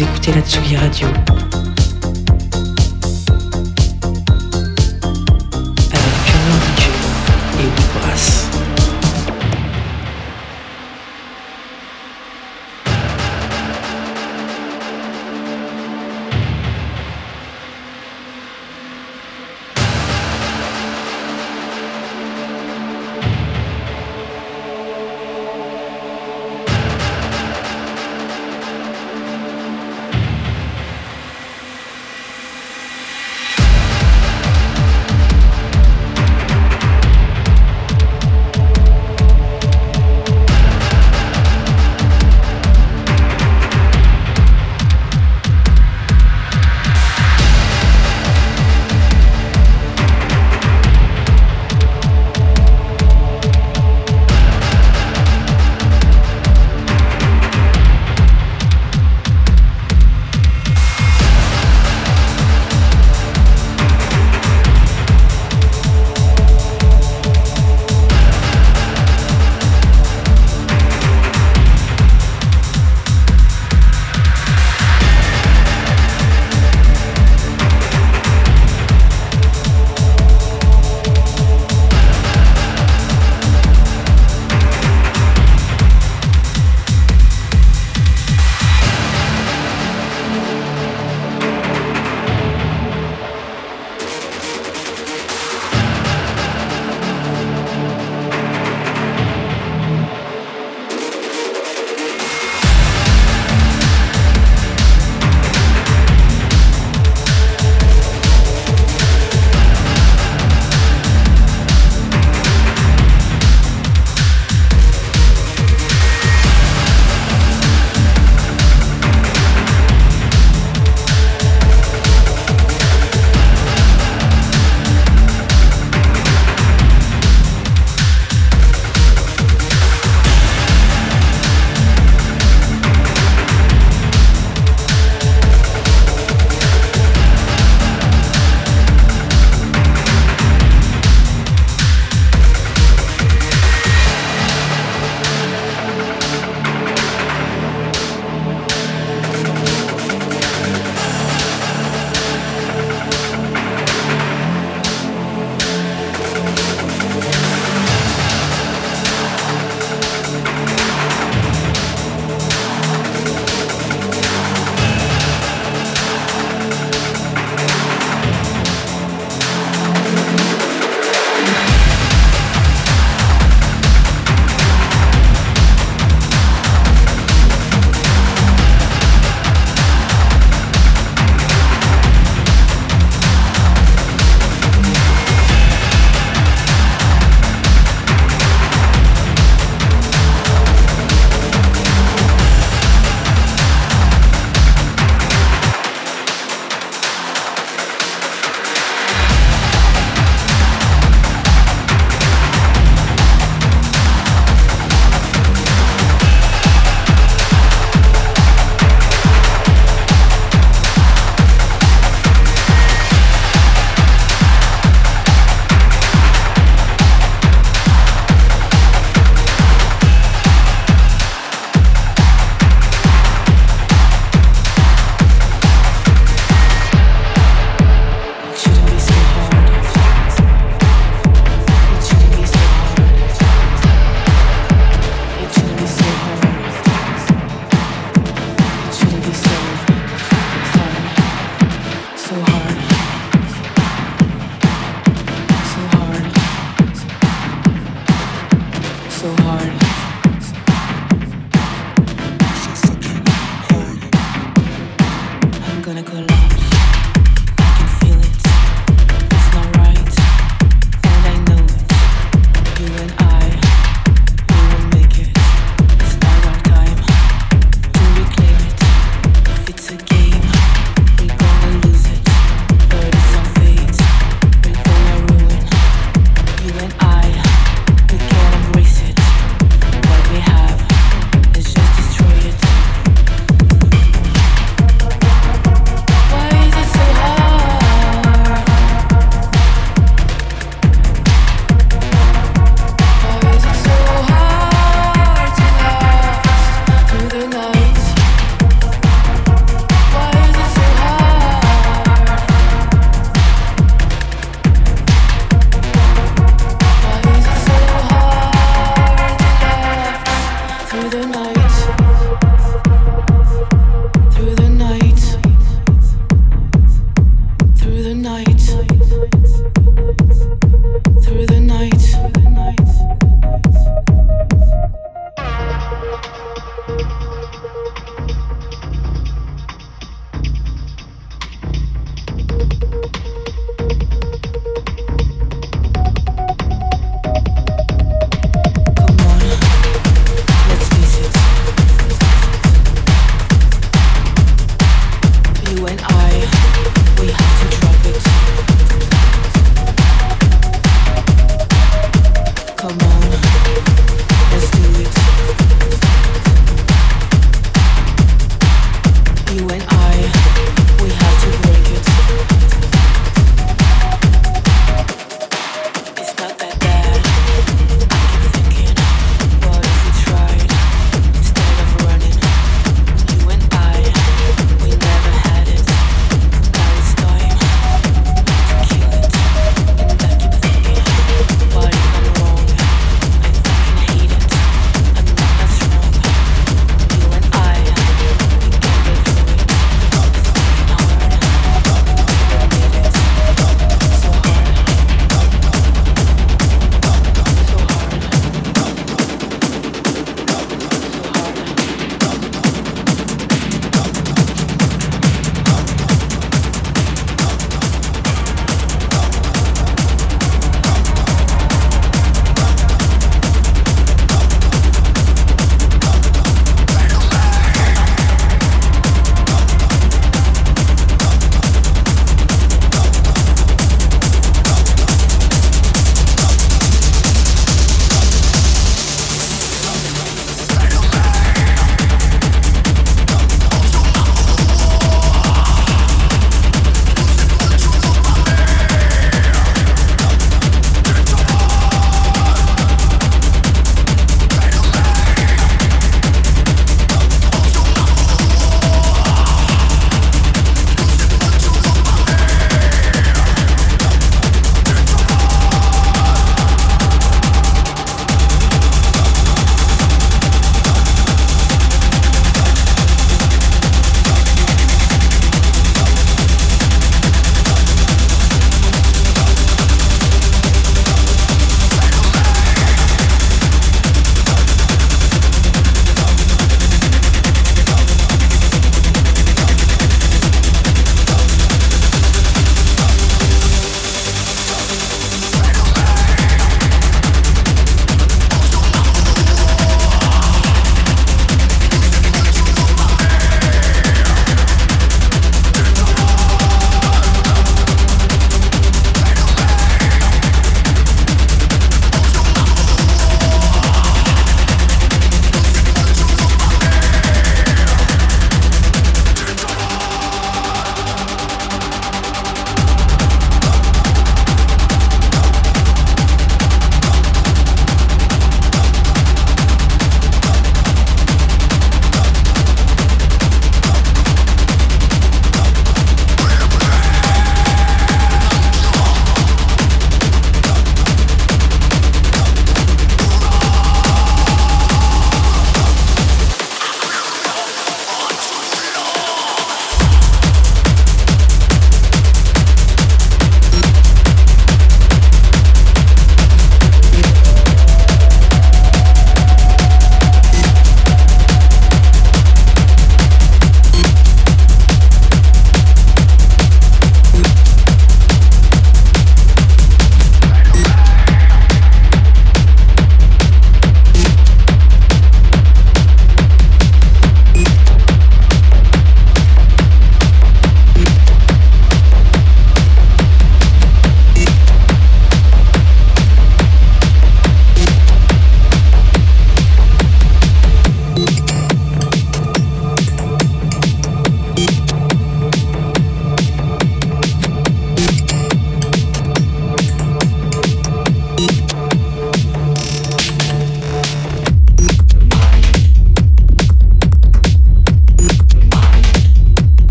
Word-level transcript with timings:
Écoutez 0.00 0.32
la 0.32 0.42
Tsugi 0.42 0.76
Radio 0.76 1.08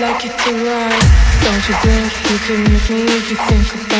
like 0.00 0.24
it 0.24 0.36
to 0.38 0.50
ride. 0.66 1.04
Don't 1.44 1.68
you 1.68 1.74
think 1.84 2.10
you 2.30 2.38
can 2.46 2.72
miss 2.72 2.90
me 2.90 3.04
if 3.04 3.30
you 3.30 3.36
think 3.36 3.74
about 3.74 3.93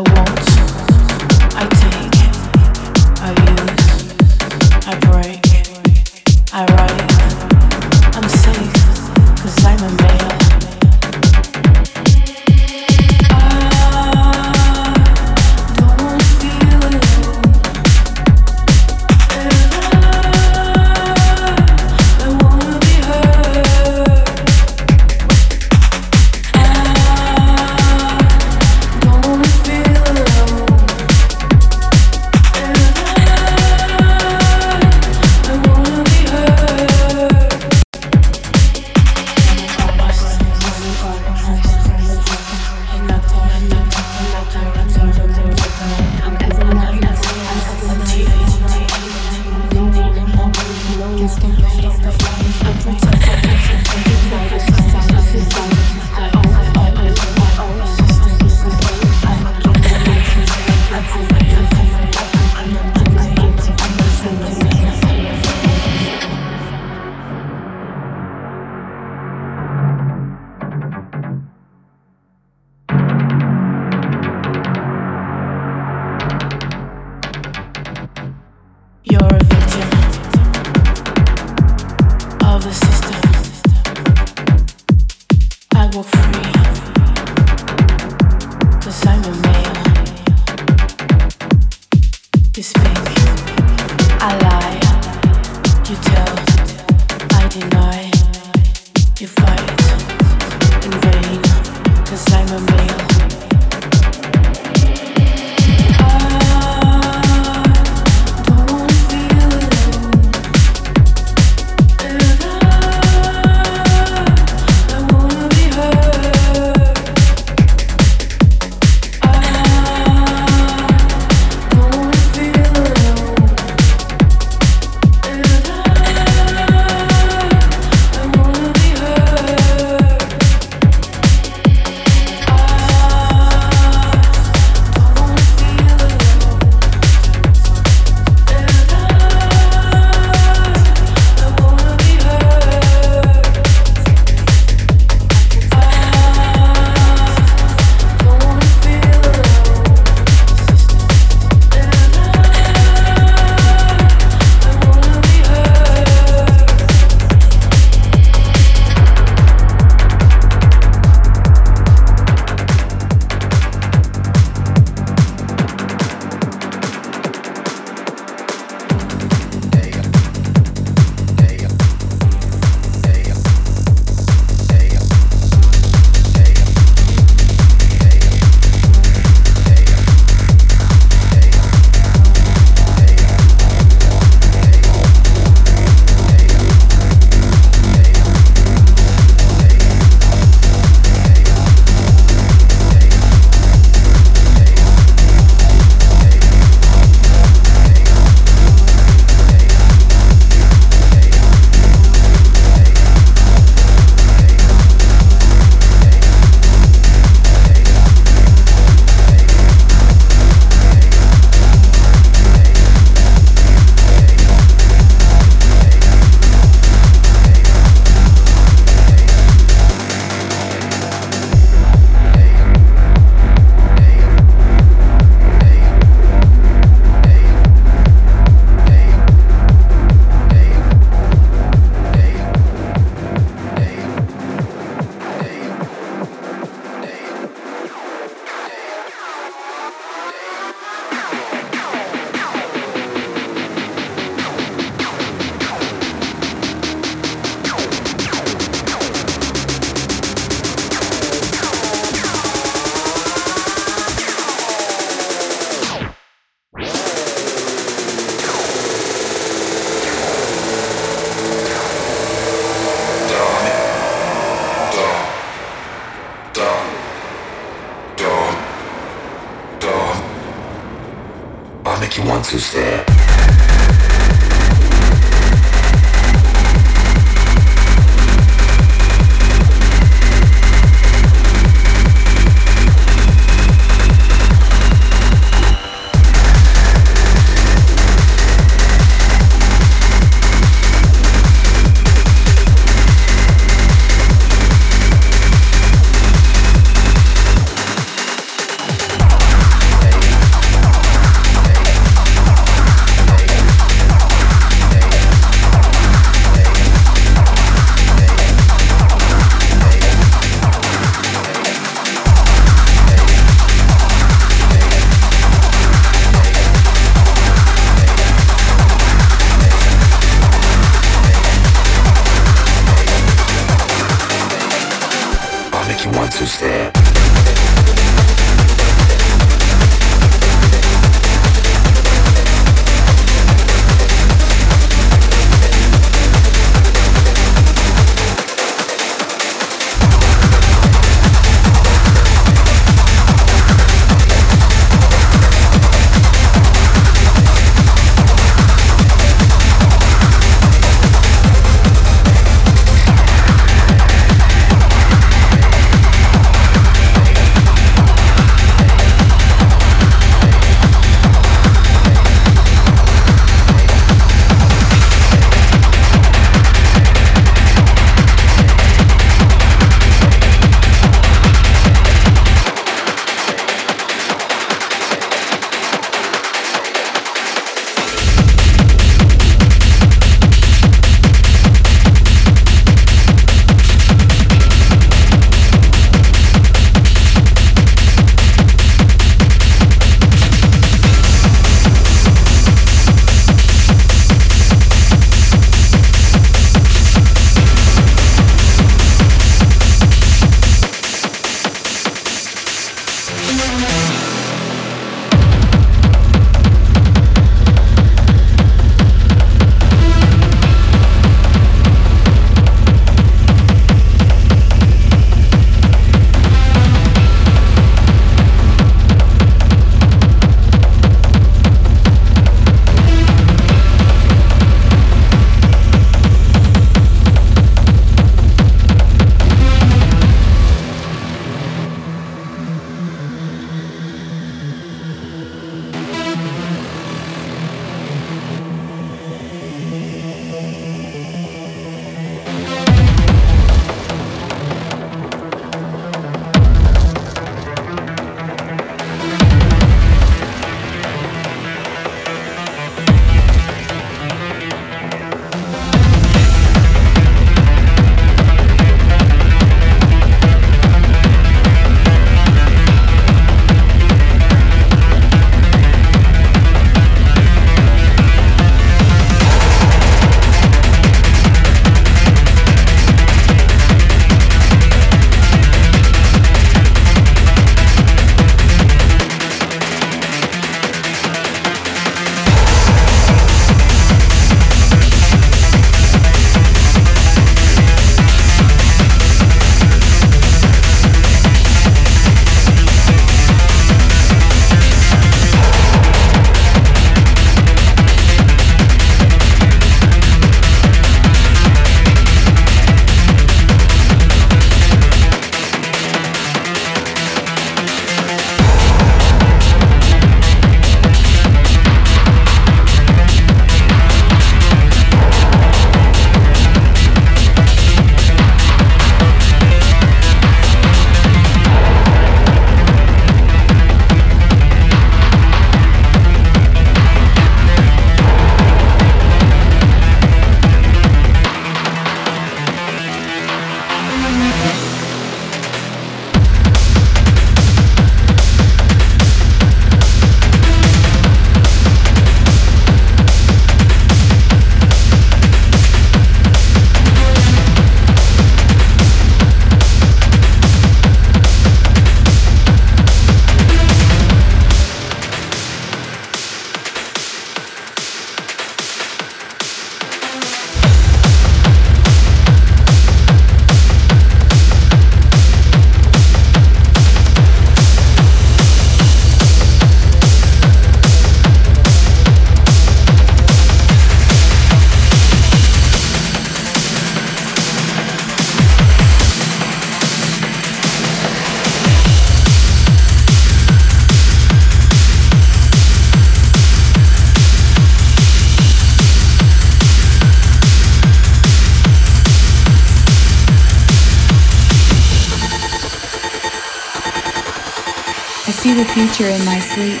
in 599.18 599.44
my 599.44 599.58
sleep. 599.58 600.00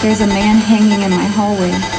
There's 0.00 0.22
a 0.22 0.26
man 0.26 0.56
hanging 0.56 1.02
in 1.02 1.10
my 1.10 1.24
hallway. 1.26 1.97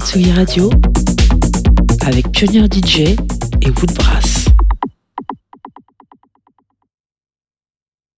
Tsugi 0.00 0.32
Radio 0.32 0.70
avec 2.04 2.30
Pionnier 2.32 2.66
DJ 2.66 3.16
et 3.62 3.70
Woodbrass. 3.70 4.13